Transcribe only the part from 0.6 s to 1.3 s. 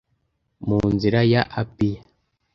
Mu nzira